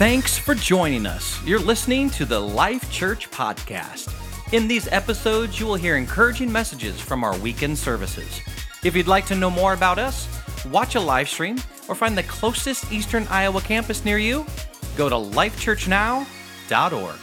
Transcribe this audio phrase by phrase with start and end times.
[0.00, 1.44] Thanks for joining us.
[1.44, 4.10] You're listening to the Life Church Podcast.
[4.54, 8.40] In these episodes, you will hear encouraging messages from our weekend services.
[8.82, 10.26] If you'd like to know more about us,
[10.70, 14.46] watch a live stream, or find the closest Eastern Iowa campus near you,
[14.96, 17.16] go to lifechurchnow.org.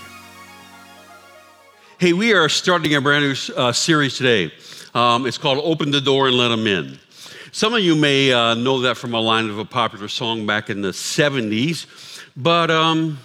[1.98, 4.54] Hey, we are starting a brand new uh, series today.
[4.94, 7.00] Um, it's called Open the Door and Let Them In.
[7.52, 10.70] Some of you may uh, know that from a line of a popular song back
[10.70, 11.88] in the 70s,
[12.38, 13.18] but um,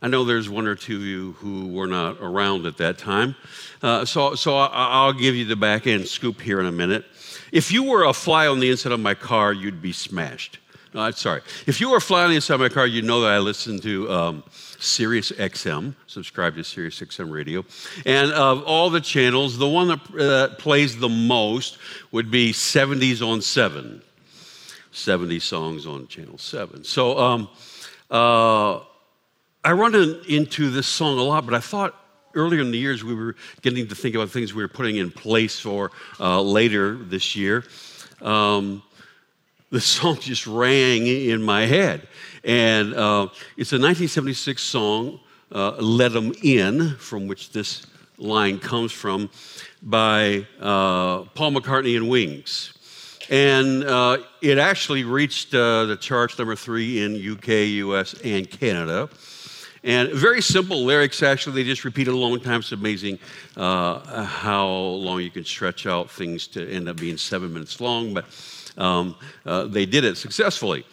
[0.00, 3.36] I know there's one or two of you who were not around at that time.
[3.82, 7.04] Uh, so so I, will give you the back end scoop here in a minute.
[7.52, 10.58] If you were a fly on the inside of my car, you'd be smashed.
[10.94, 11.42] No, I'm sorry.
[11.66, 13.38] If you were a fly on the inside of my car, you'd know that I
[13.38, 14.44] listen to um,
[14.78, 17.64] Sirius XM, subscribe to Sirius XM radio.
[18.06, 21.78] And of all the channels, the one that uh, plays the most
[22.10, 24.02] would be 70s on 7.
[24.98, 26.84] 70 songs on Channel 7.
[26.84, 27.48] So um,
[28.10, 28.80] uh,
[29.64, 31.94] I run in, into this song a lot, but I thought
[32.34, 35.10] earlier in the years we were getting to think about things we were putting in
[35.10, 37.64] place for uh, later this year.
[38.20, 38.82] Um,
[39.70, 42.08] the song just rang in my head.
[42.44, 45.20] And uh, it's a 1976 song,
[45.52, 45.72] uh,
[46.08, 47.86] Them In, from which this
[48.16, 49.30] line comes from,
[49.82, 52.77] by uh, Paul McCartney and Wings.
[53.30, 57.48] And uh, it actually reached uh, the charts number three in UK,
[57.84, 59.10] US, and Canada.
[59.84, 62.60] And very simple lyrics, actually, they just repeat it a long time.
[62.60, 63.18] It's amazing
[63.56, 68.14] uh, how long you can stretch out things to end up being seven minutes long,
[68.14, 68.24] but
[68.76, 70.84] um, uh, they did it successfully.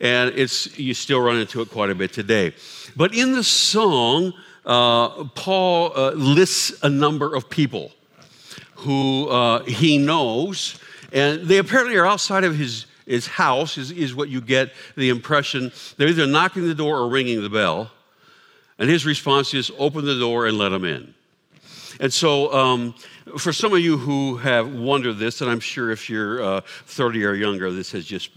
[0.00, 2.54] And it's, you still run into it quite a bit today.
[2.96, 4.34] But in the song,
[4.66, 7.92] uh, Paul uh, lists a number of people
[8.74, 10.78] who he knows,
[11.14, 15.08] and they apparently are outside of his, his house, is, is what you get the
[15.08, 15.72] impression.
[15.96, 17.90] They're either knocking the door or ringing the bell.
[18.78, 21.14] And his response is, open the door and let them in.
[22.00, 22.94] And so, um,
[23.38, 27.24] for some of you who have wondered this, and I'm sure if you're uh, 30
[27.24, 28.30] or younger, this has just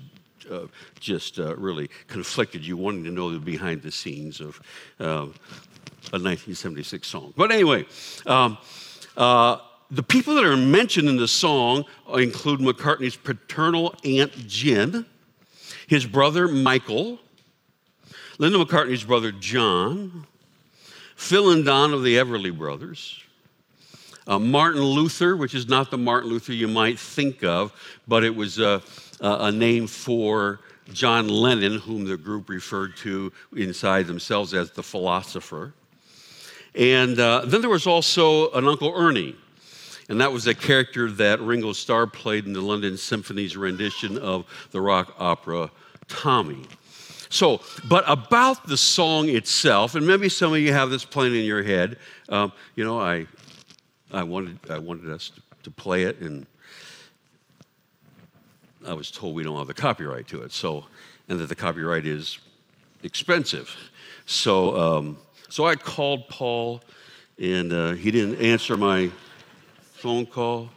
[0.50, 0.68] uh,
[1.00, 4.62] just uh, really conflicted you wanting to know the behind the scenes of
[5.02, 5.26] uh,
[6.14, 7.34] a 1976 song.
[7.36, 7.86] But anyway,
[8.26, 8.58] um,
[9.18, 9.58] uh,
[9.90, 15.06] the people that are mentioned in the song include McCartney's paternal aunt Gin,
[15.88, 17.20] his brother Michael,
[18.38, 20.28] Linda McCartney's brother John,
[21.16, 23.24] Phil and Don of the Everly Brothers,
[24.28, 27.72] uh, Martin Luther, which is not the Martin Luther you might think of,
[28.08, 28.82] but it was a,
[29.22, 30.60] a name for
[30.92, 35.74] John Lennon, whom the group referred to inside themselves as the philosopher.
[36.76, 39.36] And uh, then there was also an Uncle Ernie,
[40.10, 44.46] and that was a character that Ringo Starr played in the London Symphony's rendition of
[44.72, 45.70] the rock opera
[46.08, 46.64] Tommy.
[47.30, 47.60] So,
[47.90, 51.62] but about the song itself, and maybe some of you have this playing in your
[51.62, 51.98] head.
[52.30, 53.28] Um, you know, I
[54.12, 56.46] I wanted, I wanted us to, to play it, and
[58.88, 60.54] I was told we don't have the copyright to it.
[60.54, 60.86] So,
[61.28, 62.40] and that the copyright is
[63.04, 63.76] expensive.
[64.26, 65.18] So, um,
[65.50, 66.82] so I called Paul,
[67.38, 69.12] and uh, he didn't answer my
[69.98, 70.70] phone call.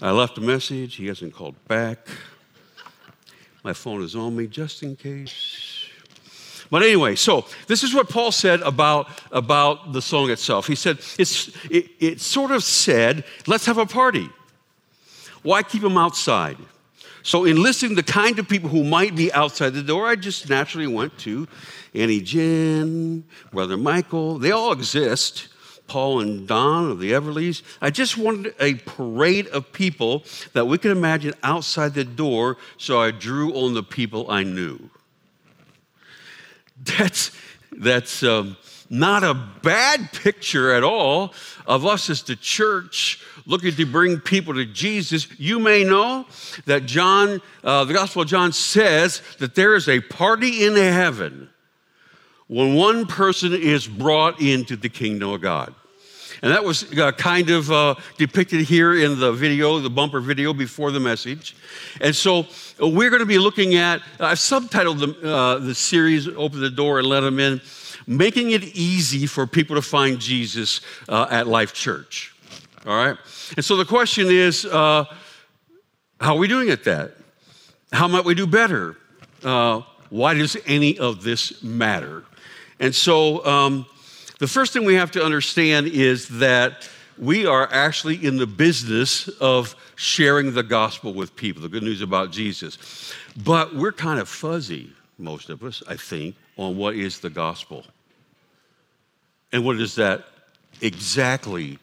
[0.00, 0.96] I left a message.
[0.96, 2.08] He hasn't called back.
[3.62, 5.88] My phone is on me just in case.
[6.70, 10.66] But anyway, so this is what Paul said about, about the song itself.
[10.66, 14.28] He said, it's, it, it sort of said, let's have a party.
[15.42, 16.56] Why keep them outside?
[17.22, 20.48] So, in listing the kind of people who might be outside the door, I just
[20.48, 21.48] naturally went to
[21.92, 24.38] Auntie Gin, Brother Michael.
[24.38, 25.48] They all exist.
[25.86, 27.62] Paul and Don of the Everlys.
[27.80, 33.00] I just wanted a parade of people that we could imagine outside the door, so
[33.00, 34.90] I drew on the people I knew.
[36.98, 37.32] That's,
[37.72, 38.56] that's um,
[38.90, 41.32] not a bad picture at all
[41.66, 45.26] of us as the church looking to bring people to Jesus.
[45.38, 46.26] You may know
[46.66, 51.48] that John, uh, the Gospel of John says that there is a party in heaven
[52.48, 55.74] when one person is brought into the kingdom of God.
[56.42, 60.52] And that was uh, kind of uh, depicted here in the video, the bumper video
[60.52, 61.56] before the message.
[62.00, 62.46] And so
[62.80, 66.70] uh, we're going to be looking at, I've subtitled the, uh, the series, Open the
[66.70, 67.60] Door and Let Them In,
[68.06, 72.34] making it easy for people to find Jesus uh, at Life Church.
[72.86, 73.16] All right?
[73.56, 75.06] And so the question is how
[76.20, 77.12] are we doing at that?
[77.92, 78.96] How might we do better?
[80.08, 82.24] why does any of this matter?
[82.78, 83.86] And so, um,
[84.38, 86.88] the first thing we have to understand is that
[87.18, 92.02] we are actually in the business of sharing the gospel with people, the good news
[92.02, 93.14] about Jesus.
[93.44, 94.92] But we're kind of fuzzy.
[95.18, 97.84] most of us, I think, on what is the gospel.
[99.52, 100.26] And what does that
[100.82, 101.78] exactly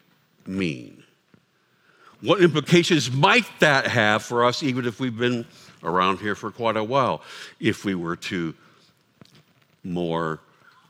[0.46, 1.02] mean?
[2.20, 5.44] What implications might that have for us, even if we've been
[5.82, 7.22] around here for quite a while,
[7.58, 8.54] if we were to
[9.82, 10.40] more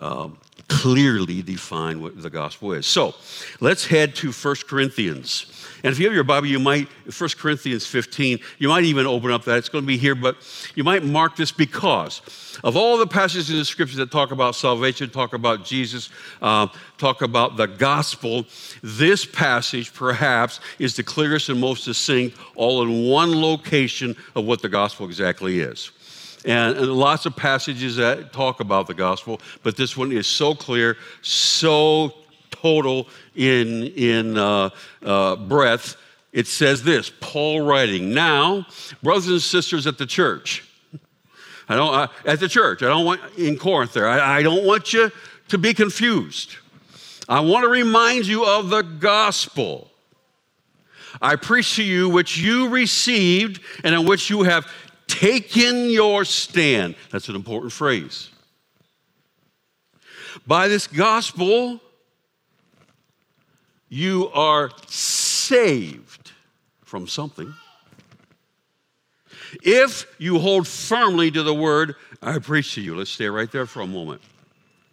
[0.01, 0.39] um,
[0.69, 2.87] clearly define what the gospel is.
[2.87, 3.15] So
[3.61, 5.47] let's head to 1 Corinthians.
[5.83, 9.31] And if you have your Bible, you might, 1 Corinthians 15, you might even open
[9.31, 9.59] up that.
[9.59, 10.37] It's going to be here, but
[10.75, 12.23] you might mark this because
[12.65, 16.09] of all the passages in the scriptures that talk about salvation, talk about Jesus,
[16.41, 18.47] uh, talk about the gospel,
[18.83, 24.63] this passage perhaps is the clearest and most succinct, all in one location of what
[24.63, 25.91] the gospel exactly is
[26.45, 30.55] and, and, lots of passages that talk about the gospel, but this one is so
[30.55, 32.13] clear, so
[32.51, 34.71] total in, in uh,
[35.03, 35.97] uh, breadth.
[36.33, 38.67] It says this Paul writing, Now,
[39.03, 40.69] brothers and sisters at the church,
[41.69, 44.67] I don't, uh, at the church, I don't want in Corinth there, I, I don't
[44.67, 45.11] want you
[45.49, 46.57] to be confused.
[47.29, 49.91] I want to remind you of the gospel.
[51.23, 54.67] I preach to you which you received and in which you have
[55.15, 56.97] taken your stand.
[57.11, 58.31] That's an important phrase.
[60.47, 61.81] By this gospel,
[63.89, 66.33] you are saved
[66.83, 67.55] from something.
[69.63, 73.67] If you hold firmly to the word I preach to you, let's stay right there
[73.67, 74.21] for a moment.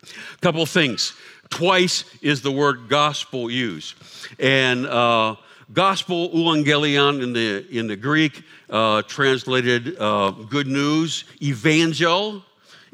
[0.04, 1.14] A couple things.
[1.50, 3.96] Twice is the word gospel used.
[4.40, 5.36] And uh,
[5.74, 12.44] gospel, euangelion in the, in the Greek, uh, translated uh, good news, evangel,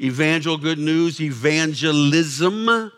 [0.00, 2.92] evangel, good news, evangelism.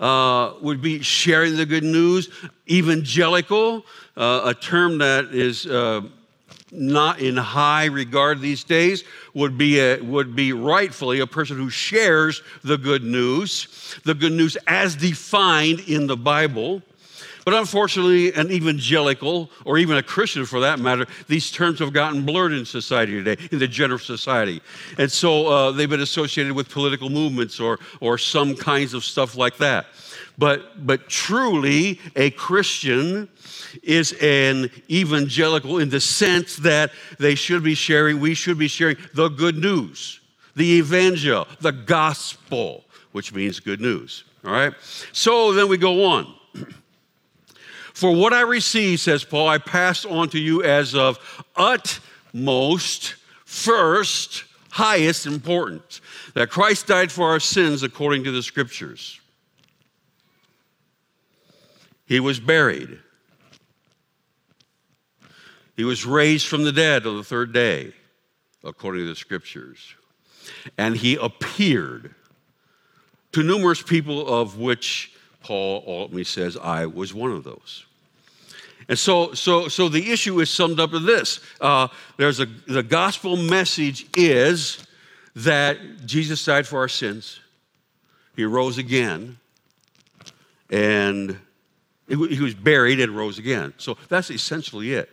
[0.00, 2.28] Uh, would be sharing the good news.
[2.68, 6.00] Evangelical, uh, a term that is uh,
[6.72, 11.70] not in high regard these days, would be, a, would be rightfully a person who
[11.70, 16.82] shares the good news, the good news as defined in the Bible.
[17.44, 22.24] But unfortunately, an evangelical, or even a Christian for that matter, these terms have gotten
[22.24, 24.62] blurred in society today, in the general society.
[24.98, 29.36] And so uh, they've been associated with political movements or, or some kinds of stuff
[29.36, 29.86] like that.
[30.36, 33.28] But, but truly, a Christian
[33.82, 38.96] is an evangelical in the sense that they should be sharing, we should be sharing
[39.14, 40.20] the good news,
[40.56, 44.24] the evangel, the gospel, which means good news.
[44.44, 44.72] All right?
[45.12, 46.34] So then we go on.
[47.94, 51.16] For what I received, says Paul, I passed on to you as of
[51.54, 53.14] utmost,
[53.44, 56.00] first, highest importance
[56.34, 59.20] that Christ died for our sins according to the scriptures.
[62.06, 62.98] He was buried.
[65.76, 67.92] He was raised from the dead on the third day,
[68.64, 69.94] according to the scriptures.
[70.76, 72.12] And he appeared
[73.30, 75.13] to numerous people, of which
[75.44, 77.84] Paul ultimately says, I was one of those.
[78.88, 81.40] And so, so, so the issue is summed up in this.
[81.60, 84.86] Uh, there's a, the gospel message is
[85.36, 87.40] that Jesus died for our sins.
[88.36, 89.38] He rose again,
[90.70, 91.38] and
[92.08, 93.74] he was buried and rose again.
[93.76, 95.10] So that's essentially it.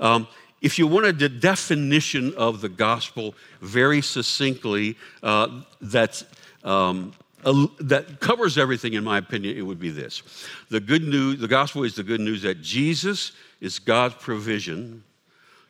[0.00, 0.26] Um,
[0.62, 6.24] if you wanted the definition of the gospel very succinctly, uh, that's
[6.64, 7.12] um,
[7.80, 10.22] that covers everything, in my opinion, it would be this.
[10.68, 15.04] The good news, the gospel is the good news that Jesus is God's provision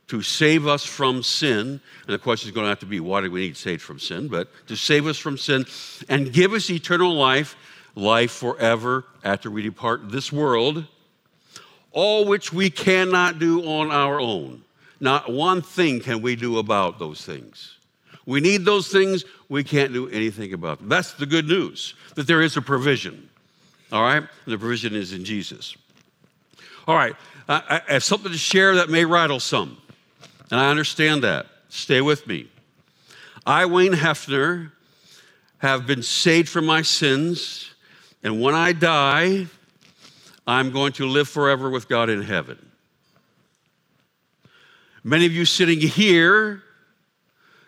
[0.08, 1.58] to save us from sin.
[1.58, 1.80] And
[2.14, 4.28] the question is going to have to be why do we need saved from sin?
[4.28, 5.66] But to save us from sin
[6.08, 7.56] and give us eternal life,
[7.94, 10.86] life forever after we depart this world,
[11.92, 14.62] all which we cannot do on our own.
[14.98, 17.75] Not one thing can we do about those things.
[18.26, 19.24] We need those things.
[19.48, 20.88] We can't do anything about them.
[20.88, 23.28] That's the good news that there is a provision.
[23.92, 24.24] All right?
[24.46, 25.76] The provision is in Jesus.
[26.88, 27.14] All right.
[27.48, 29.78] I, I have something to share that may rattle some.
[30.50, 31.46] And I understand that.
[31.68, 32.48] Stay with me.
[33.46, 34.72] I, Wayne Hefner,
[35.58, 37.70] have been saved from my sins.
[38.22, 39.46] And when I die,
[40.46, 42.58] I'm going to live forever with God in heaven.
[45.04, 46.62] Many of you sitting here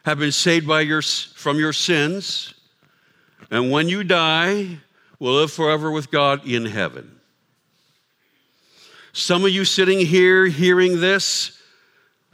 [0.09, 2.55] have been saved by your, from your sins,
[3.51, 4.79] and when you die,
[5.19, 7.21] will live forever with God in heaven.
[9.13, 11.61] Some of you sitting here hearing this,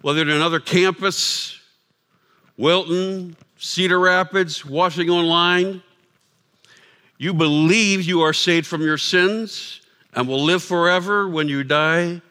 [0.03, 1.59] whether at another campus,
[2.57, 5.83] Wilton, Cedar Rapids, watching online,
[7.19, 9.81] you believe you are saved from your sins
[10.15, 12.23] and will live forever when you die,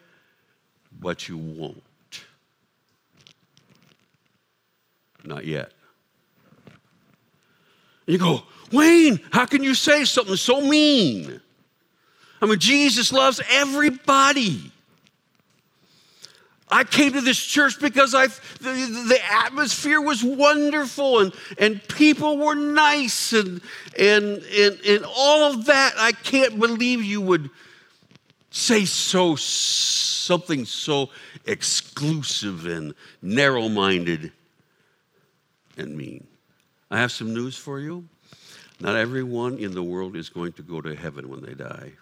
[1.01, 1.83] but you won't.
[5.23, 5.71] Not yet.
[8.05, 11.39] You go, Wayne, how can you say something so mean?
[12.41, 14.71] I mean, Jesus loves everybody.
[16.69, 22.37] I came to this church because I, the, the atmosphere was wonderful and, and people
[22.37, 23.61] were nice and,
[23.97, 25.93] and, and, and all of that.
[25.97, 27.49] I can't believe you would
[28.49, 31.09] say so something so
[31.45, 34.31] exclusive and narrow minded
[35.77, 36.27] and mean.
[36.91, 38.07] I have some news for you.
[38.79, 41.93] Not everyone in the world is going to go to heaven when they die.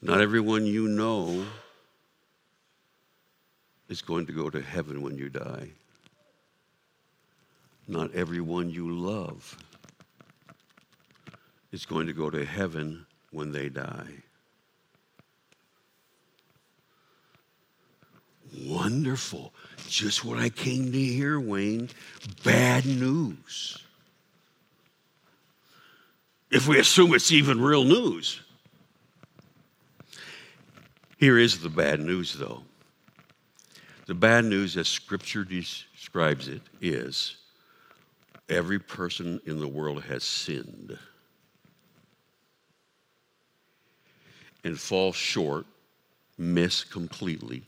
[0.00, 1.44] Not everyone you know
[3.88, 5.68] is going to go to heaven when you die.
[7.86, 9.56] Not everyone you love
[11.72, 14.22] is going to go to heaven when they die.
[18.60, 19.52] Wonderful.
[19.88, 21.88] Just what I came to hear, Wayne.
[22.44, 23.78] Bad news.
[26.50, 28.40] If we assume it's even real news.
[31.18, 32.62] Here is the bad news, though.
[34.06, 37.36] The bad news, as Scripture describes it, is
[38.48, 40.98] every person in the world has sinned
[44.64, 45.66] and fall short,
[46.38, 47.62] miss completely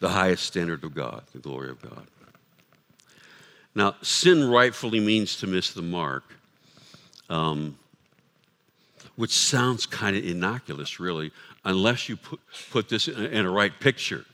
[0.00, 2.06] the highest standard of God, the glory of God.
[3.74, 6.24] Now, sin rightfully means to miss the mark,
[7.28, 7.78] um,
[9.16, 11.32] which sounds kind of innocuous, really,
[11.64, 12.40] unless you put,
[12.70, 14.24] put this in in a right picture.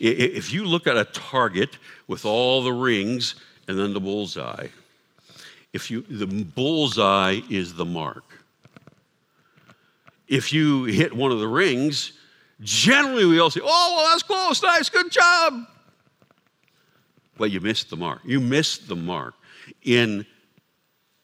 [0.00, 3.34] If you look at a target with all the rings
[3.66, 4.68] and then the bullseye,
[5.72, 8.24] if you the bullseye is the mark.
[10.28, 12.12] If you hit one of the rings,
[12.60, 15.66] generally we all say, "Oh, well, that's close, nice, good job."
[17.38, 18.20] Well, you missed the mark.
[18.24, 19.34] You missed the mark.
[19.82, 20.26] In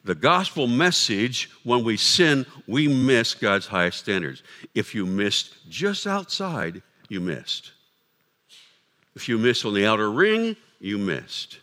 [0.05, 4.43] the gospel message, when we sin, we miss God's highest standards.
[4.75, 7.73] If you missed just outside, you missed.
[9.17, 11.59] If you missed on the outer ring, you missed.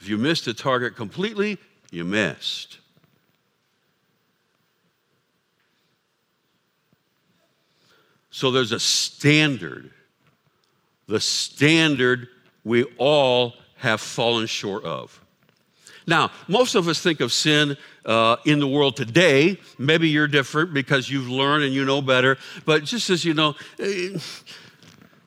[0.00, 1.58] If you missed the target completely,
[1.90, 2.78] you missed.
[8.32, 9.90] So there's a standard.
[11.06, 12.28] The standard
[12.64, 15.20] we all have fallen short of.
[16.06, 19.58] Now, most of us think of sin uh, in the world today.
[19.78, 22.38] Maybe you're different because you've learned and you know better.
[22.64, 24.18] But just as you know, uh,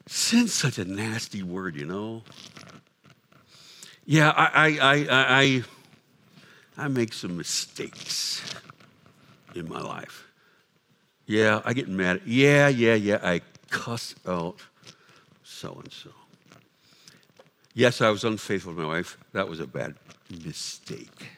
[0.07, 2.23] sin's such a nasty word, you know.
[4.05, 5.63] Yeah, I, I, I, I,
[6.77, 8.43] I make some mistakes
[9.53, 10.25] in my life.
[11.25, 12.21] Yeah, I get mad.
[12.25, 13.19] Yeah, yeah, yeah.
[13.23, 14.57] I cuss out
[15.43, 16.11] so and so.
[17.73, 19.17] Yes, I was unfaithful to my wife.
[19.33, 19.95] That was a bad
[20.29, 21.29] mistake.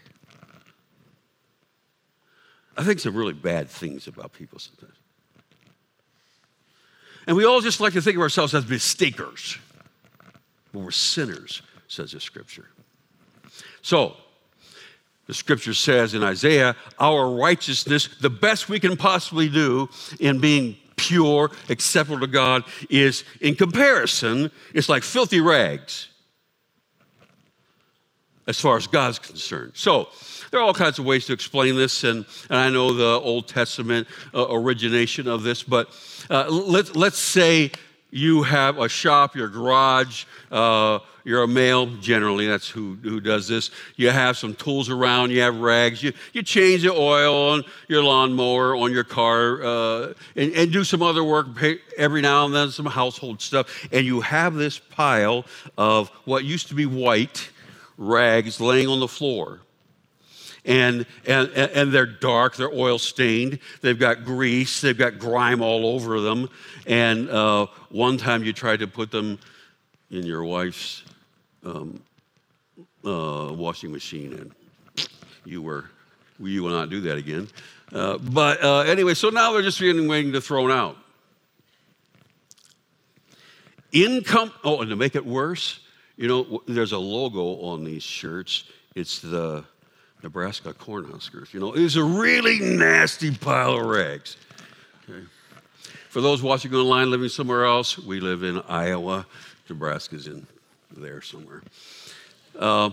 [2.78, 4.94] I think some really bad things about people sometimes.
[7.26, 9.58] And we all just like to think of ourselves as mistakers.
[10.72, 12.68] But we're sinners, says the scripture.
[13.82, 14.16] So,
[15.28, 20.78] the scripture says in Isaiah, our righteousness, the best we can possibly do in being
[20.96, 26.08] pure, acceptable to God, is in comparison, it's like filthy rags
[28.48, 29.74] as far as God's concerned.
[29.76, 30.08] So,
[30.50, 33.50] there are all kinds of ways to explain this, and, and I know the Old
[33.50, 35.90] Testament uh, origination of this, but
[36.30, 37.72] uh, let, let's say
[38.10, 43.48] you have a shop, your garage, uh, you're a male generally, that's who, who does
[43.48, 43.70] this.
[43.98, 48.02] You have some tools around, you have rags, you, you change the oil on your
[48.04, 51.48] lawnmower, on your car, uh, and, and do some other work
[51.98, 55.46] every now and then, some household stuff, and you have this pile
[55.78, 57.50] of what used to be white
[57.98, 59.60] rags laying on the floor.
[60.68, 65.86] And, and, and they're dark, they're oil stained, they've got grease, they've got grime all
[65.86, 66.50] over them.
[66.86, 69.40] And uh, one time you tried to put them
[70.12, 71.04] in your wife's
[71.64, 72.04] um,
[73.06, 75.08] uh, washing machine, and
[75.46, 75.86] you were,
[76.38, 77.48] you will not do that again.
[77.94, 80.98] Uh, but uh, anyway, so now they're just being waiting to thrown out.
[83.94, 85.80] Income, oh, and to make it worse,
[86.18, 88.66] you know, there's a logo on these shirts.
[88.96, 89.64] It's the
[90.24, 91.54] Nebraska Cornhuskers.
[91.54, 94.38] You know, it's a really nasty pile of rags.
[95.10, 95.24] Okay.
[96.10, 99.26] For those watching online living somewhere else, we live in Iowa.
[99.70, 100.48] Nebraska's in
[100.96, 101.62] there somewhere.
[102.58, 102.90] Uh,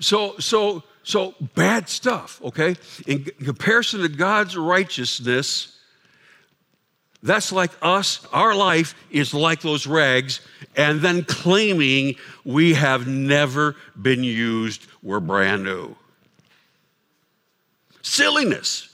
[0.00, 2.76] so, so, so bad stuff, okay?
[3.06, 5.78] In comparison to God's righteousness,
[7.22, 8.26] That's like us.
[8.32, 10.40] Our life is like those rags,
[10.74, 12.14] and then claiming
[12.44, 15.96] we have never been used, we're brand new.
[18.02, 18.86] Silliness.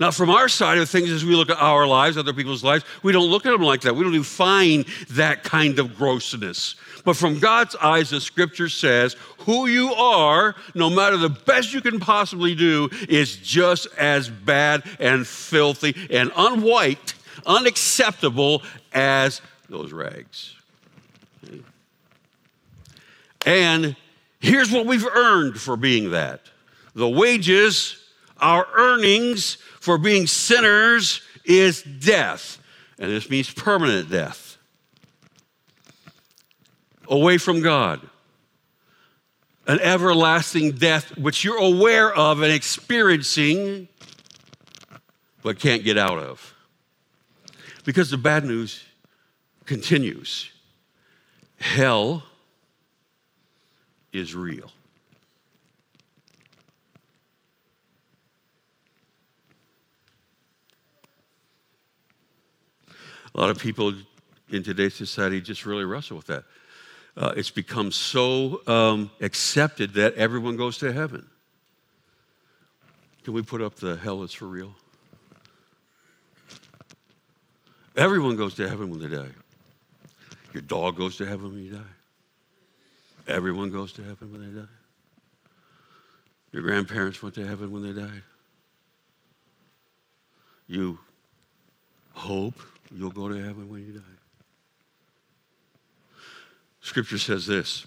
[0.00, 2.84] Now, from our side of things, as we look at our lives, other people's lives,
[3.04, 3.94] we don't look at them like that.
[3.94, 6.74] We don't define that kind of grossness.
[7.04, 11.80] But from God's eyes, the scripture says, who you are, no matter the best you
[11.80, 17.14] can possibly do, is just as bad and filthy and unwhite,
[17.46, 20.56] unacceptable as those rags.
[23.46, 23.94] And
[24.40, 26.40] here's what we've earned for being that
[26.94, 28.02] the wages,
[28.38, 32.58] our earnings, for being sinners is death.
[32.98, 34.56] And this means permanent death.
[37.08, 38.00] Away from God.
[39.66, 43.88] An everlasting death, which you're aware of and experiencing,
[45.42, 46.54] but can't get out of.
[47.84, 48.84] Because the bad news
[49.64, 50.50] continues
[51.64, 52.22] hell
[54.12, 54.70] is real.
[63.34, 63.92] A lot of people
[64.50, 66.44] in today's society just really wrestle with that.
[67.16, 71.26] Uh, it's become so um, accepted that everyone goes to heaven.
[73.24, 74.74] Can we put up the hell is for real?
[77.96, 79.30] Everyone goes to heaven when they die.
[80.52, 81.78] Your dog goes to heaven when you die.
[83.26, 84.68] Everyone goes to heaven when they die.
[86.52, 88.22] Your grandparents went to heaven when they died.
[90.66, 90.98] You
[92.12, 92.60] hope
[92.94, 94.00] you'll go to heaven when you die.
[96.80, 97.86] Scripture says this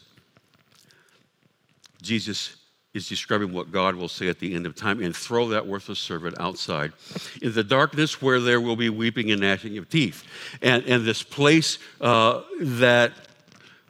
[2.02, 2.58] Jesus
[2.94, 6.00] is describing what God will say at the end of time and throw that worthless
[6.00, 6.94] servant outside
[7.42, 10.24] in the darkness where there will be weeping and gnashing of teeth.
[10.62, 13.14] And, and this place uh, that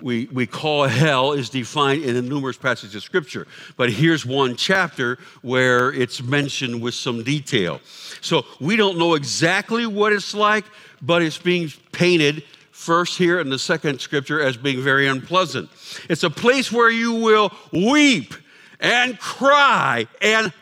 [0.02, 3.48] we, we call hell is defined in numerous passages of scripture.
[3.78, 7.82] But here's one chapter where it's mentioned with some detail.
[8.22, 10.66] So we don't know exactly what it's like,
[11.02, 15.70] but it's being painted first here in the second scripture as being very unpleasant.
[16.10, 18.36] It's a place where you will weep
[18.80, 20.54] and cry and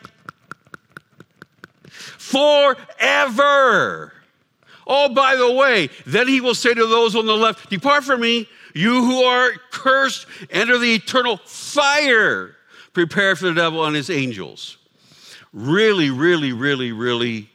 [2.26, 4.14] forever.
[4.86, 8.20] Oh, by the way, then he will say to those on the left, Depart from
[8.20, 12.54] me, you who are cursed, enter the eternal fire
[12.92, 14.76] prepared for the devil and his angels.
[15.52, 17.48] Really, really, really, really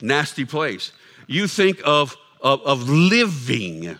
[0.00, 0.92] nasty place.
[1.28, 3.96] You think of, of, of living,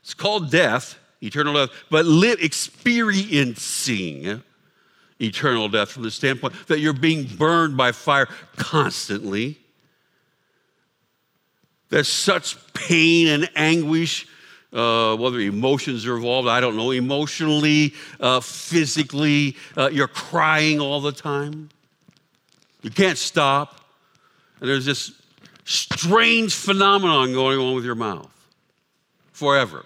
[0.00, 4.42] it's called death, eternal death, but live, experiencing
[5.20, 9.58] eternal death from the standpoint that you're being burned by fire constantly.
[11.90, 14.26] There's such pain and anguish
[14.72, 21.00] uh, whether emotions are involved, I don't know, emotionally, uh, physically, uh, you're crying all
[21.00, 21.68] the time.
[22.82, 23.80] You can't stop.
[24.60, 25.12] And there's this
[25.64, 28.30] strange phenomenon going on with your mouth
[29.32, 29.84] forever.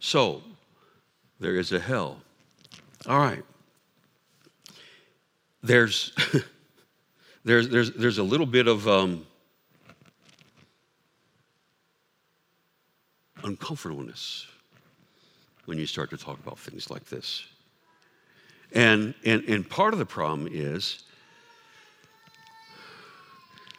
[0.00, 0.42] So,
[1.40, 2.20] there is a hell.
[3.06, 3.44] All right.
[5.62, 6.12] There's,
[7.44, 8.88] there's, there's, there's a little bit of.
[8.88, 9.26] Um,
[13.44, 14.46] uncomfortableness
[15.66, 17.44] when you start to talk about things like this.
[18.74, 21.02] And, and, and part of the problem is,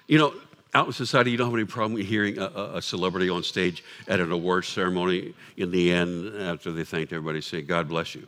[0.08, 0.34] you know,
[0.74, 2.46] out in society, you don't have any problem hearing a,
[2.76, 7.42] a, celebrity on stage at an awards ceremony in the end, after they thanked everybody,
[7.42, 8.28] say, God bless you.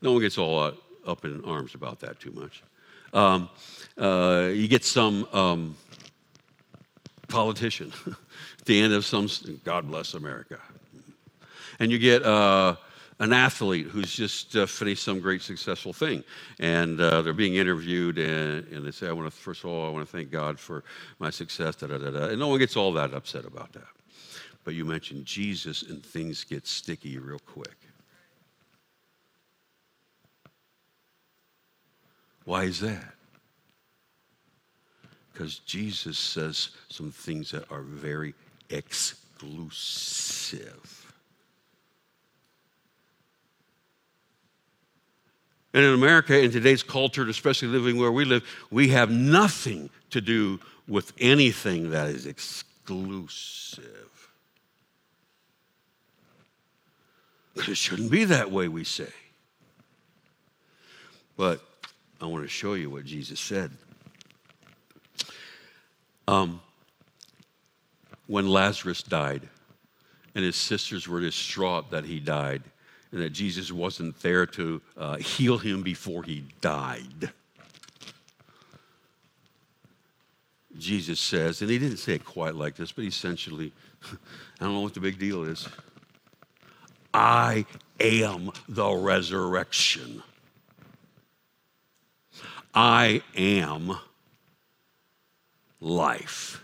[0.00, 0.72] No one gets all
[1.06, 2.62] up in arms about that too much.
[3.12, 3.48] Um,
[3.98, 5.76] uh, you get some um,
[7.28, 7.92] politician
[8.64, 9.28] the end of some,
[9.64, 10.58] God bless America.
[11.78, 12.76] And you get uh,
[13.18, 16.22] an athlete who's just uh, finished some great successful thing.
[16.58, 19.86] And uh, they're being interviewed, and, and, they say, I want to, first of all,
[19.86, 20.84] I want to thank God for
[21.18, 22.24] my success, da, da, da, da.
[22.28, 23.88] And no one gets all that upset about that.
[24.64, 27.76] But you mention Jesus, and things get sticky real quick.
[32.44, 33.15] Why is that?
[35.36, 38.32] Because Jesus says some things that are very
[38.70, 39.52] exclusive.
[45.74, 50.22] And in America, in today's culture, especially living where we live, we have nothing to
[50.22, 53.82] do with anything that is exclusive.
[57.56, 59.12] It shouldn't be that way, we say.
[61.36, 61.60] But
[62.22, 63.70] I want to show you what Jesus said.
[66.28, 66.60] Um,
[68.26, 69.48] when Lazarus died,
[70.34, 72.62] and his sisters were distraught that he died,
[73.12, 77.32] and that Jesus wasn't there to uh, heal him before he died.
[80.76, 83.72] Jesus says, and he didn't say it quite like this, but essentially,
[84.04, 85.68] I don't know what the big deal is.
[87.14, 87.64] I
[87.98, 90.22] am the resurrection.
[92.74, 93.96] I am
[95.86, 96.62] life.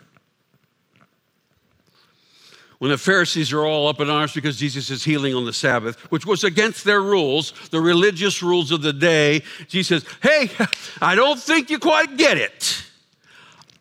[2.79, 6.01] When the Pharisees are all up in arms because Jesus is healing on the Sabbath,
[6.11, 10.51] which was against their rules, the religious rules of the day, Jesus says, Hey,
[11.01, 12.85] I don't think you quite get it.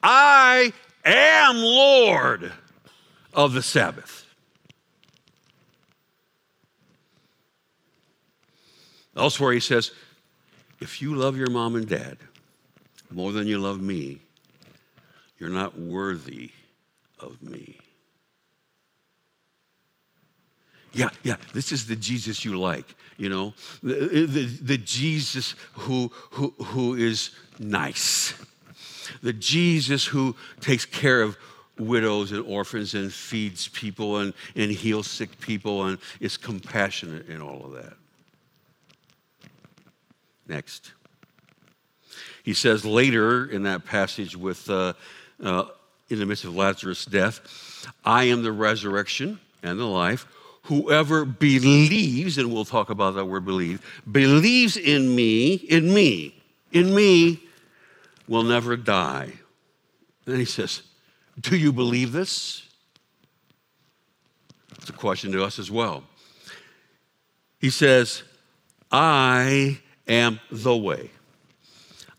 [0.04, 0.72] I
[1.04, 2.54] am Lord
[3.34, 4.28] of the Sabbath.
[9.16, 9.92] Elsewhere, he says,
[10.80, 12.18] If you love your mom and dad
[13.10, 14.20] more than you love me,
[15.42, 16.52] you're not worthy
[17.20, 17.80] of me.
[20.94, 26.12] Yeah, yeah, this is the Jesus you like, you know, the, the, the Jesus who,
[26.32, 28.36] who, who is nice,
[29.24, 31.38] the Jesus who takes care of
[31.80, 37.42] widows and orphans and feeds people and, and heals sick people and is compassionate in
[37.42, 37.94] all of that.
[40.48, 40.92] Next.
[42.44, 44.94] He says later in that passage with, uh,
[45.42, 45.66] uh,
[46.10, 50.26] in the midst of Lazarus' death, I am the resurrection and the life.
[50.64, 56.36] Whoever believes, and we'll talk about that word believe, believes in me, in me,
[56.72, 57.42] in me,
[58.28, 59.34] will never die.
[60.26, 60.84] And he says,
[61.40, 62.68] Do you believe this?
[64.78, 66.04] It's a question to us as well.
[67.60, 68.24] He says,
[68.92, 71.12] I am the way.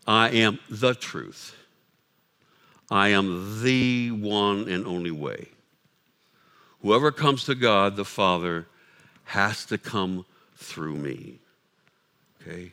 [0.07, 1.55] I am the truth.
[2.93, 5.47] I am the one and only way.
[6.83, 8.67] Whoever comes to God the Father
[9.23, 10.27] has to come
[10.57, 11.39] through me.
[12.39, 12.71] Okay?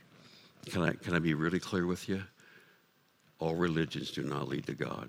[0.66, 2.22] Can I, can I be really clear with you?
[3.38, 5.08] All religions do not lead to God.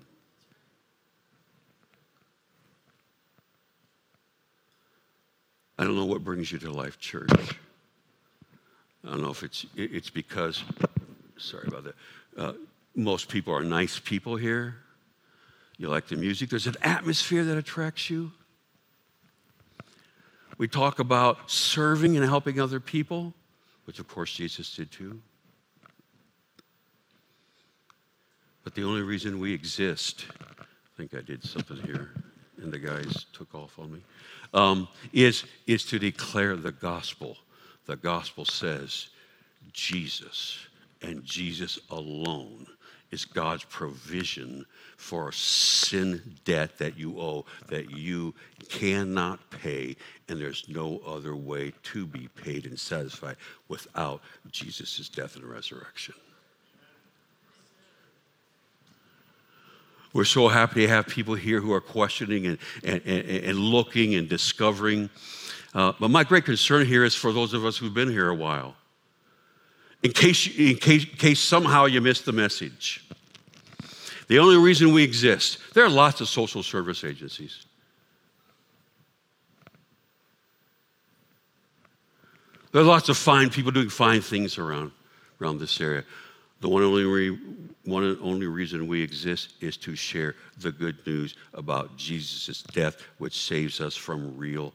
[5.78, 7.30] I don't know what brings you to Life Church.
[9.04, 10.64] I don't know if it's, it's because,
[11.36, 11.94] sorry about that,
[12.38, 12.52] uh,
[12.96, 14.76] most people are nice people here.
[15.82, 16.48] You like the music.
[16.48, 18.30] There's an atmosphere that attracts you.
[20.56, 23.34] We talk about serving and helping other people,
[23.86, 25.20] which of course Jesus did too.
[28.62, 30.26] But the only reason we exist,
[30.60, 30.64] I
[30.96, 32.12] think I did something here,
[32.62, 34.02] and the guys took off on me,
[34.54, 37.38] um, is, is to declare the gospel.
[37.86, 39.08] The gospel says
[39.72, 40.64] Jesus
[41.02, 42.68] and Jesus alone
[43.12, 48.34] is God's provision for sin debt that you owe that you
[48.68, 49.96] cannot pay,
[50.28, 53.36] and there's no other way to be paid and satisfied
[53.68, 56.14] without Jesus' death and resurrection.
[60.14, 64.14] We're so happy to have people here who are questioning and, and, and, and looking
[64.14, 65.08] and discovering.
[65.74, 68.34] Uh, but my great concern here is for those of us who've been here a
[68.34, 68.76] while.
[70.02, 73.01] In case, in case, case somehow you missed the message.
[74.32, 77.66] The only reason we exist, there are lots of social service agencies.
[82.72, 84.92] There are lots of fine people doing fine things around,
[85.38, 86.04] around this area.
[86.60, 87.38] The one only, re,
[87.84, 93.02] one and only reason we exist is to share the good news about Jesus' death,
[93.18, 94.72] which saves us from real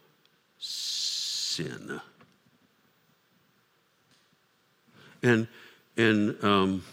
[0.60, 2.00] sin.
[5.24, 5.48] And,
[5.98, 6.84] and um,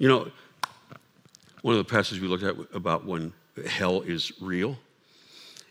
[0.00, 0.30] you know,
[1.60, 3.34] one of the passages we looked at about when
[3.66, 4.78] hell is real,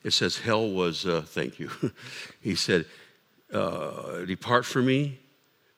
[0.03, 1.71] it says hell was, uh, thank you.
[2.41, 2.85] he said,
[3.51, 5.19] uh, Depart from me,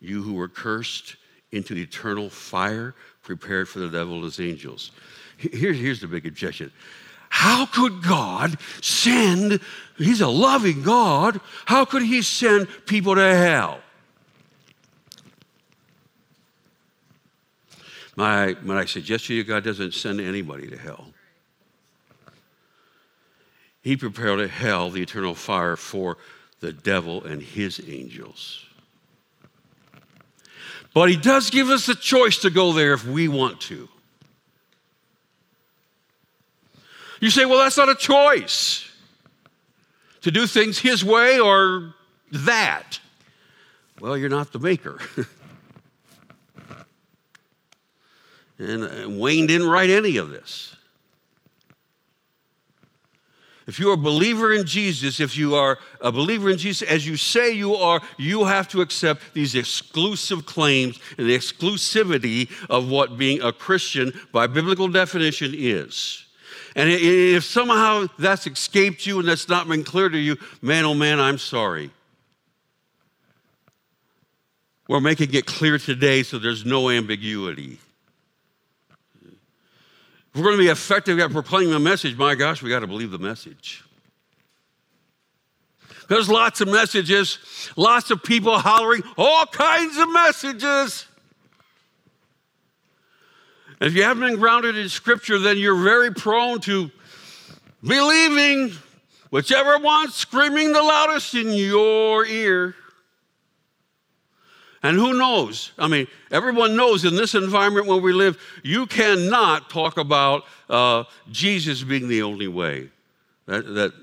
[0.01, 1.15] you who were cursed,
[1.53, 4.91] into the eternal fire prepared for the devil and his angels.
[5.37, 6.71] Here, here's the big objection.
[7.29, 9.61] How could God send,
[9.97, 13.79] He's a loving God, how could He send people to hell?
[18.21, 21.07] My, when I suggest to you, God doesn't send anybody to hell.
[23.81, 26.19] He prepared a hell, the eternal fire, for
[26.59, 28.63] the devil and his angels.
[30.93, 33.89] But he does give us the choice to go there if we want to.
[37.21, 38.87] You say, well, that's not a choice
[40.21, 41.95] to do things his way or
[42.31, 42.99] that.
[43.99, 44.99] Well, you're not the maker.
[48.61, 50.75] And, and Wayne didn't write any of this.
[53.67, 57.15] If you're a believer in Jesus, if you are a believer in Jesus, as you
[57.15, 63.17] say you are, you have to accept these exclusive claims and the exclusivity of what
[63.17, 66.25] being a Christian by biblical definition is.
[66.75, 70.93] And if somehow that's escaped you and that's not been clear to you, man, oh
[70.93, 71.91] man, I'm sorry.
[74.87, 77.79] We're making it clear today so there's no ambiguity.
[80.33, 82.87] If we're going to be effective at proclaiming the message, my gosh, we got to
[82.87, 83.83] believe the message.
[86.07, 87.39] There's lots of messages,
[87.75, 91.05] lots of people hollering all kinds of messages.
[93.81, 96.91] If you haven't been grounded in Scripture, then you're very prone to
[97.83, 98.73] believing
[99.31, 102.75] whichever one's screaming the loudest in your ear.
[104.83, 105.71] And who knows?
[105.77, 111.03] I mean, everyone knows in this environment where we live, you cannot talk about uh,
[111.31, 112.89] Jesus being the only way.
[113.45, 113.93] That, that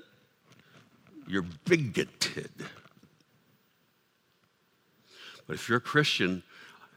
[1.26, 2.50] you're bigoted.
[5.46, 6.42] But if you're a Christian,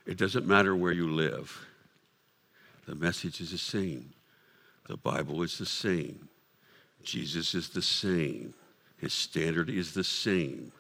[0.06, 1.65] it doesn't matter where you live.
[2.86, 4.13] The message is the same.
[4.88, 6.28] The Bible is the same.
[7.04, 8.54] Jesus is the same.
[8.98, 10.72] His standard is the same.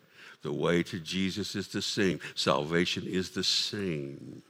[0.41, 2.19] The way to Jesus is the same.
[2.35, 4.41] Salvation is the same.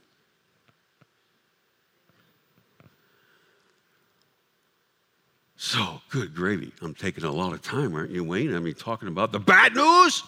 [5.56, 6.72] So, good gravy.
[6.82, 8.54] I'm taking a lot of time, aren't you, Wayne?
[8.54, 10.24] I mean, talking about the bad news.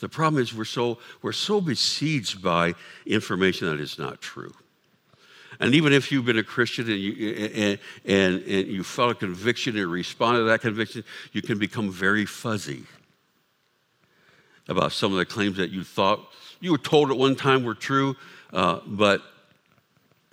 [0.00, 4.54] The problem is we're so we're so besieged by information that is not true.
[5.60, 9.14] And even if you've been a Christian and you, and, and, and you felt a
[9.14, 12.84] conviction and responded to that conviction, you can become very fuzzy
[14.68, 17.74] about some of the claims that you thought you were told at one time were
[17.74, 18.16] true,
[18.52, 19.22] uh, but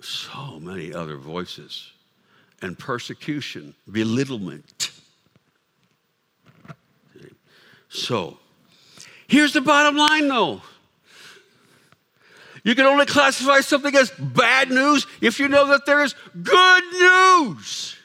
[0.00, 1.92] so many other voices
[2.62, 4.90] and persecution, belittlement.
[7.88, 8.38] So,
[9.28, 10.62] here's the bottom line though.
[12.64, 16.82] You can only classify something as bad news if you know that there is good
[16.92, 17.96] news.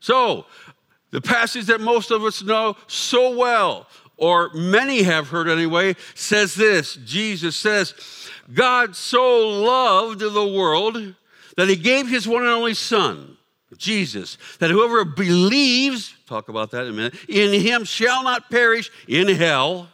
[0.00, 0.46] So,
[1.10, 6.54] the passage that most of us know so well or many have heard anyway, says
[6.54, 6.96] this.
[7.04, 7.94] Jesus says,
[8.52, 11.14] God so loved the world
[11.56, 13.36] that he gave his one and only Son,
[13.76, 18.90] Jesus, that whoever believes, talk about that in a minute, in him shall not perish
[19.08, 19.88] in hell,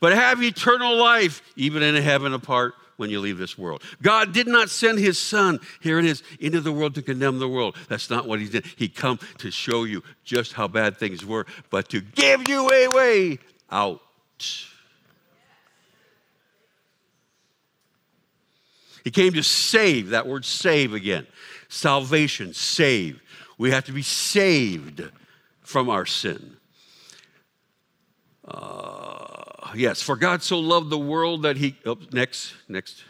[0.00, 3.82] but have eternal life, even in heaven apart when you leave this world.
[4.02, 7.48] God did not send his son, here it is, into the world to condemn the
[7.48, 7.76] world.
[7.88, 8.66] That's not what he did.
[8.76, 12.88] He come to show you just how bad things were, but to give you a
[12.88, 13.38] way
[13.70, 14.00] out.
[19.04, 21.26] He came to save, that word save again.
[21.68, 23.20] Salvation, save.
[23.58, 25.02] We have to be saved
[25.60, 26.56] from our sin.
[28.46, 29.23] Uh,
[29.74, 33.04] yes, for God so loved the world that he, oh, next, next.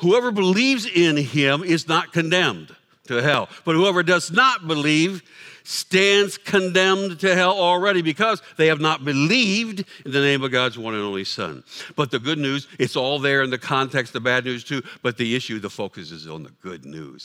[0.00, 2.74] Whoever believes in him is not condemned
[3.06, 5.22] to hell, but whoever does not believe
[5.64, 10.78] stands condemned to hell already because they have not believed in the name of God's
[10.78, 11.62] one and only Son.
[11.94, 15.18] But the good news, it's all there in the context, the bad news too, but
[15.18, 17.22] the issue, the focus is on the good news.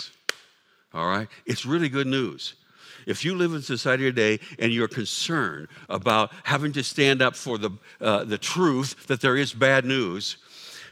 [0.94, 1.28] All right?
[1.46, 2.56] It's really good news.
[3.06, 7.58] If you live in society today and you're concerned about having to stand up for
[7.58, 10.38] the, uh, the truth that there is bad news,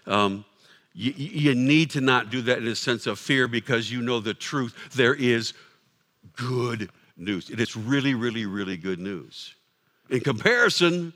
[0.06, 0.45] um,
[0.93, 4.19] you, you need to not do that in a sense of fear because you know
[4.19, 4.89] the truth.
[4.93, 5.54] There is
[6.36, 7.50] good news.
[7.50, 9.56] It is really, really, really good news
[10.10, 11.13] in comparison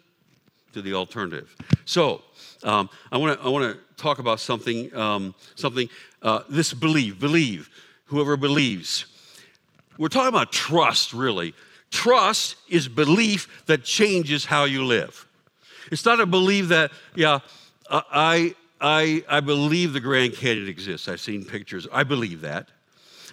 [0.74, 1.56] to the alternative.
[1.86, 2.22] So,
[2.64, 5.90] um, I want to I want to talk about something um, something
[6.22, 7.70] uh, this believe believe
[8.06, 9.06] whoever believes
[9.98, 11.54] we're talking about trust, really.
[11.92, 15.26] Trust is belief that changes how you live.
[15.92, 17.40] It's not a belief that, yeah,
[17.90, 21.08] I, I, I believe the Grand Canyon exists.
[21.08, 21.88] I've seen pictures.
[21.92, 22.70] I believe that.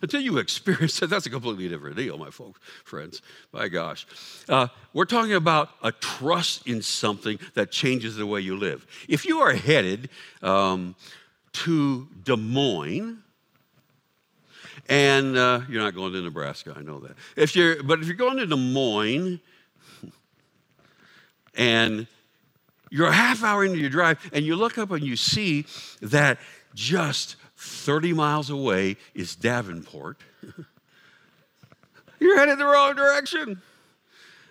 [0.02, 3.22] Until you experience it, that's a completely different deal, my folks, friends.
[3.52, 4.06] My gosh.
[4.48, 8.86] Uh, we're talking about a trust in something that changes the way you live.
[9.08, 10.10] If you are headed
[10.42, 10.94] um,
[11.52, 13.22] to Des Moines,
[14.88, 17.12] and uh, you're not going to Nebraska, I know that.
[17.36, 19.40] If you're, but if you're going to Des Moines
[21.54, 22.06] and
[22.90, 25.66] you're a half hour into your drive and you look up and you see
[26.00, 26.38] that
[26.74, 30.18] just 30 miles away is Davenport,
[32.20, 33.60] you're headed the wrong direction.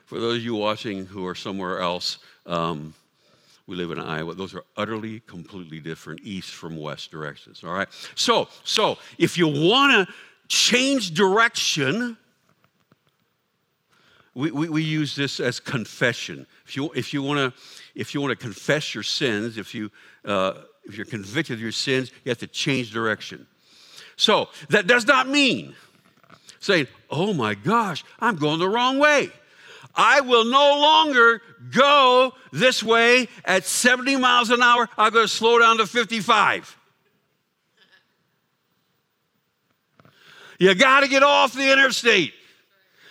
[0.06, 2.94] For those of you watching who are somewhere else, um,
[3.72, 4.36] We live in Iowa.
[4.36, 7.64] Those are utterly, completely different east from west directions.
[7.64, 7.88] All right.
[8.16, 10.14] So, so if you want to
[10.50, 12.18] change direction,
[14.36, 16.46] we, we, we, use this as confession.
[16.66, 17.62] If you, if you want to
[17.96, 19.90] if you want to confess your sins, if you
[20.26, 23.48] uh, if you're convicted of your sins, you have to change direction.
[24.18, 25.76] So that does not mean
[26.60, 29.32] saying, "Oh my gosh, I'm going the wrong way."
[29.96, 34.88] I will no longer go this way at 70 miles an hour.
[34.98, 36.78] I'm going to slow down to 55.
[40.60, 42.34] You got to get off the interstate.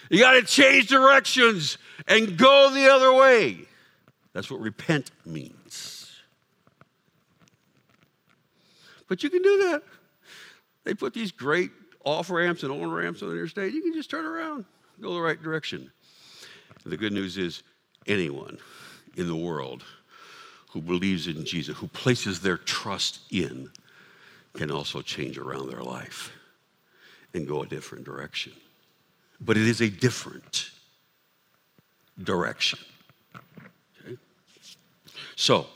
[0.08, 3.58] You got to change directions and go the other way.
[4.32, 6.16] That's what repent means.
[9.08, 9.82] But you can do that.
[10.84, 11.70] They put these great
[12.04, 13.74] off ramps and on ramps on the interstate.
[13.74, 14.64] You can just turn around,
[15.00, 15.90] go the right direction.
[16.84, 17.62] The good news is
[18.06, 18.58] anyone
[19.16, 19.84] in the world
[20.70, 23.70] who believes in Jesus, who places their trust in,
[24.54, 26.32] can also change around their life
[27.34, 28.52] and go a different direction.
[29.40, 30.70] But it is a different
[32.22, 32.78] direction.
[34.04, 34.16] Okay?
[35.36, 35.66] So,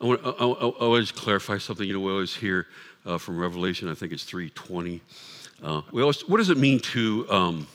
[0.00, 1.86] I want, I, I, I clarify something.
[1.86, 2.66] You know, we always hear
[3.04, 5.00] uh, from Revelation, I think it's 320.
[5.62, 7.66] Uh, we always, what does it mean to um,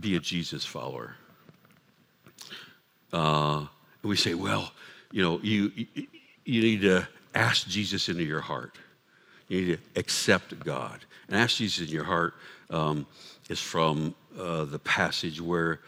[0.00, 1.14] be a Jesus follower.
[3.12, 3.66] Uh,
[4.02, 4.72] we say, well,
[5.10, 5.72] you know, you,
[6.44, 8.78] you need to ask Jesus into your heart.
[9.48, 11.04] You need to accept God.
[11.28, 12.34] And ask Jesus in your heart
[12.70, 13.06] um,
[13.48, 15.80] is from uh, the passage where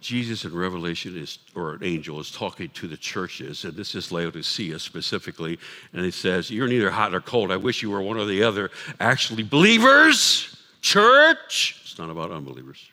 [0.00, 4.12] Jesus in Revelation is, or an angel is talking to the churches, and this is
[4.12, 5.58] Laodicea specifically,
[5.92, 7.50] and he says, You're neither hot nor cold.
[7.50, 8.70] I wish you were one or the other.
[9.00, 12.90] Actually, believers, church, it's not about unbelievers.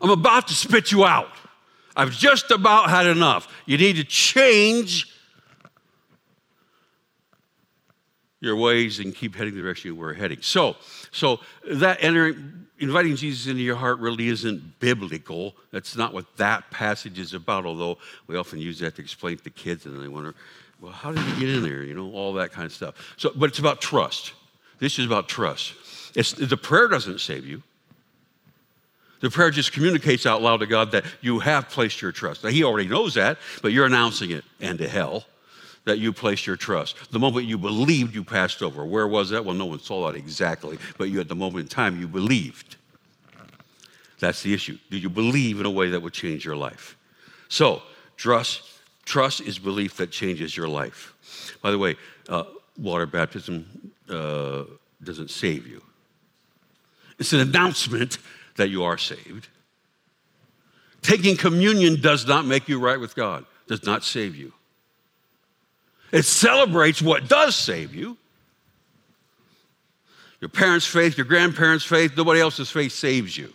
[0.00, 1.30] I'm about to spit you out.
[1.96, 3.52] I've just about had enough.
[3.64, 5.12] You need to change
[8.40, 10.38] your ways and keep heading the direction you were heading.
[10.42, 10.76] So,
[11.10, 15.56] so that entering, inviting Jesus into your heart really isn't biblical.
[15.72, 17.64] That's not what that passage is about.
[17.64, 20.34] Although we often use that to explain to kids, and they wonder,
[20.80, 21.82] well, how did you get in there?
[21.82, 23.14] You know, all that kind of stuff.
[23.16, 24.34] So, but it's about trust.
[24.78, 25.72] This is about trust.
[26.16, 27.62] It's, the prayer doesn't save you.
[29.20, 32.42] The prayer just communicates out loud to God that you have placed your trust.
[32.42, 35.26] Now, he already knows that, but you're announcing it and to hell
[35.84, 37.12] that you placed your trust.
[37.12, 38.84] The moment you believed, you passed over.
[38.84, 39.44] Where was that?
[39.44, 42.76] Well, no one saw that exactly, but you at the moment in time, you believed.
[44.18, 44.78] That's the issue.
[44.90, 46.96] Do you believe in a way that would change your life?
[47.48, 47.82] So,
[48.16, 48.62] trust,
[49.04, 51.58] trust is belief that changes your life.
[51.62, 51.96] By the way,
[52.28, 52.44] uh,
[52.78, 54.64] water baptism uh,
[55.04, 55.82] doesn't save you.
[57.18, 58.18] It's an announcement
[58.56, 59.48] that you are saved.
[61.02, 64.52] Taking communion does not make you right with God, does not save you.
[66.12, 68.16] It celebrates what does save you.
[70.40, 73.52] Your parents' faith, your grandparents' faith, nobody else's faith saves you.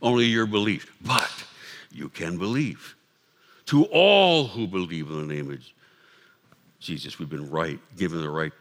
[0.00, 0.92] Only your belief.
[1.00, 1.30] But
[1.90, 2.96] you can believe.
[3.66, 5.60] To all who believe in the name of
[6.80, 8.52] Jesus, we've been right, given the right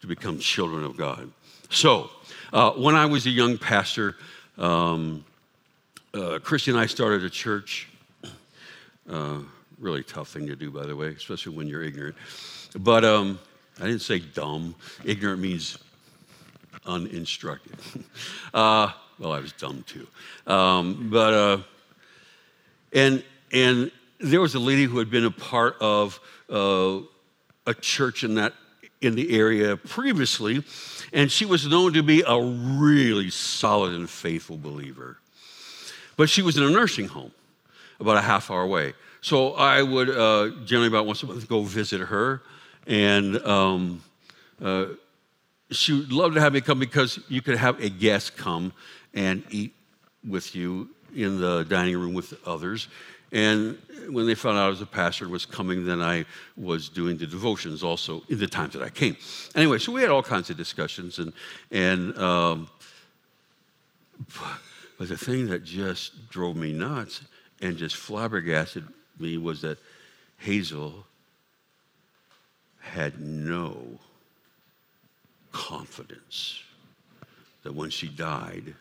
[0.00, 1.30] to become children of God.
[1.72, 2.10] So,
[2.52, 4.16] uh, when I was a young pastor,
[4.58, 5.24] um,
[6.12, 7.88] uh, Christy and I started a church.
[9.08, 9.38] Uh,
[9.78, 12.16] really tough thing to do, by the way, especially when you're ignorant.
[12.76, 13.38] But um,
[13.78, 14.74] I didn't say dumb.
[15.04, 15.78] Ignorant means
[16.86, 17.76] uninstructed.
[18.54, 20.08] uh, well, I was dumb too.
[20.52, 21.58] Um, but uh,
[22.92, 26.18] and and there was a lady who had been a part of
[26.50, 26.98] uh,
[27.64, 28.54] a church in that
[29.00, 30.62] in the area previously,
[31.12, 35.18] and she was known to be a really solid and faithful believer.
[36.16, 37.32] But she was in a nursing home
[37.98, 38.94] about a half hour away.
[39.22, 42.42] So I would uh, generally about once a month go visit her,
[42.86, 44.02] and um,
[44.62, 44.86] uh,
[45.70, 48.72] she would love to have me come because you could have a guest come
[49.14, 49.74] and eat
[50.26, 52.88] with you in the dining room with others.
[53.32, 56.24] And when they found out I was a pastor was coming, then I
[56.56, 59.16] was doing the devotions also in the times that I came.
[59.54, 61.32] Anyway, so we had all kinds of discussions, and
[61.70, 62.68] and um,
[64.98, 67.22] but the thing that just drove me nuts
[67.62, 68.84] and just flabbergasted
[69.18, 69.78] me was that
[70.38, 71.06] Hazel
[72.80, 73.98] had no
[75.52, 76.60] confidence
[77.62, 78.74] that when she died,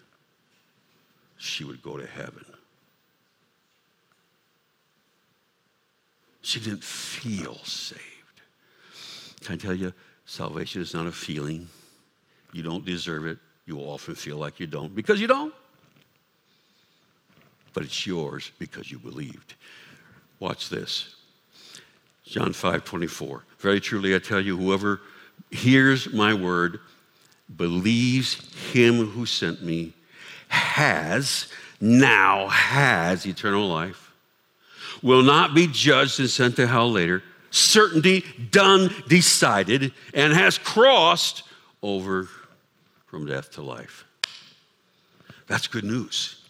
[1.38, 2.46] she would go to heaven.
[6.42, 8.02] She didn't feel saved.
[9.42, 9.94] Can I tell you,
[10.26, 11.68] salvation is not a feeling.
[12.54, 13.38] You don't deserve it.
[13.66, 15.54] You will often feel like you don't because you don't.
[17.74, 19.56] but it's yours because you believed.
[20.40, 21.16] Watch this.
[22.24, 23.44] John 5 24.
[23.60, 25.02] Very truly, I tell you, whoever
[25.50, 26.80] hears my word,
[27.56, 29.94] believes him who sent me,
[30.50, 31.48] has,
[31.82, 34.09] now has eternal life,
[35.02, 37.24] will not be judged and sent to hell later.
[37.52, 41.44] Certainty, done, decided, and has crossed
[41.82, 42.30] over
[43.08, 44.06] from death to life.
[45.48, 46.44] That's good news.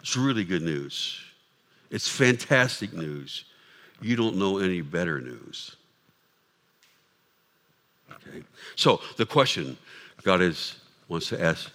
[0.00, 1.18] It's really good news.
[1.90, 3.44] It's fantastic news.
[4.00, 5.76] You don't know any better news.
[8.10, 8.42] Okay?
[8.76, 9.76] So the question
[10.22, 10.76] God is,
[11.08, 11.70] wants to ask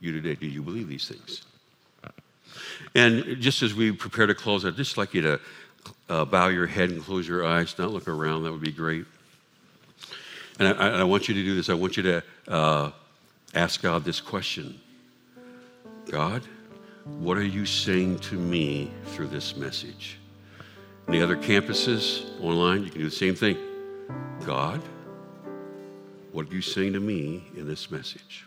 [0.00, 1.42] you today do you believe these things?
[2.94, 5.40] And just as we prepare to close, I'd just like you to
[6.08, 8.44] uh, bow your head and close your eyes, not look around.
[8.44, 9.04] That would be great.
[10.58, 11.68] And I, I want you to do this.
[11.68, 12.90] I want you to uh,
[13.54, 14.78] ask God this question
[16.10, 16.42] God,
[17.20, 20.18] what are you saying to me through this message?
[21.06, 23.56] In the other campuses online, you can do the same thing.
[24.44, 24.80] God,
[26.32, 28.46] what are you saying to me in this message?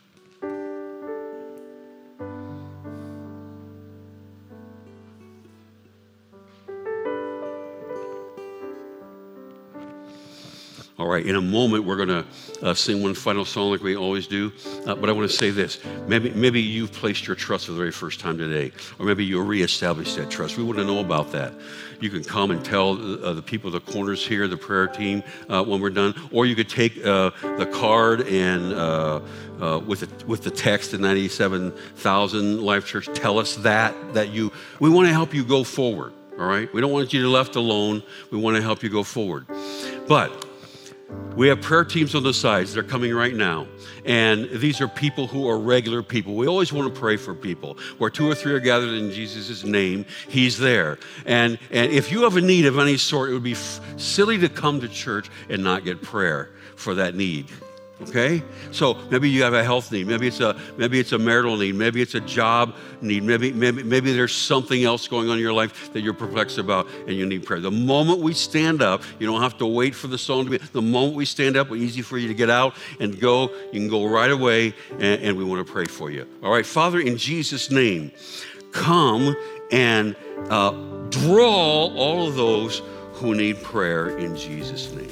[11.16, 12.26] Right, in a moment, we're going to
[12.62, 14.52] uh, sing one final song like we always do.
[14.86, 15.80] Uh, but I want to say this.
[16.08, 19.42] Maybe, maybe you've placed your trust for the very first time today, or maybe you
[19.42, 20.58] reestablished that trust.
[20.58, 21.54] We want to know about that.
[22.02, 22.92] You can come and tell
[23.24, 26.14] uh, the people, the corners here, the prayer team, uh, when we're done.
[26.32, 29.22] Or you could take uh, the card and uh,
[29.86, 34.90] with, the, with the text, the 97,000 Life Church, tell us that, that you, we
[34.90, 36.14] want to help you go forward.
[36.38, 36.72] All right?
[36.74, 38.04] We don't want you to left alone.
[38.30, 39.46] We want to help you go forward.
[40.10, 40.45] But
[41.36, 42.74] we have prayer teams on the sides.
[42.74, 43.68] They're coming right now.
[44.06, 46.36] And these are people who are regular people.
[46.36, 47.78] We always want to pray for people.
[47.98, 50.98] Where two or three are gathered in Jesus' name, He's there.
[51.26, 54.38] And, and if you have a need of any sort, it would be f- silly
[54.40, 57.48] to come to church and not get prayer for that need.
[58.02, 58.44] Okay?
[58.72, 61.76] So maybe you have a health need, maybe it's a maybe it's a marital need,
[61.76, 65.54] maybe it's a job need, maybe maybe maybe there's something else going on in your
[65.54, 67.62] life that you're perplexed about and you need prayer.
[67.62, 70.58] The moment we stand up, you don't have to wait for the song to be.
[70.58, 73.50] The moment we stand up, it's easy for you to get out and go.
[73.72, 76.28] You can go right away, and, and we want to pray for you.
[76.44, 78.12] All right, Father, in Jesus' name,
[78.74, 79.36] come
[79.72, 80.18] and
[80.50, 80.72] uh,
[81.10, 82.82] draw all of those
[83.14, 85.10] who need prayer in Jesus' name.